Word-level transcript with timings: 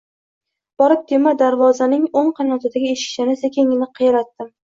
Borib, 0.81 1.03
temir 1.11 1.35
darvozaning 1.41 2.07
o‘ng 2.21 2.33
qanotidagi 2.39 2.89
eshikchani 2.95 3.39
sekingina 3.45 3.89
qiyalatdim 4.01 4.53